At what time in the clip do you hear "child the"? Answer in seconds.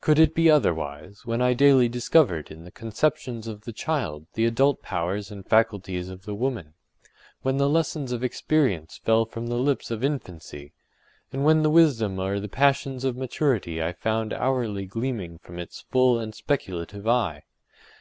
3.72-4.44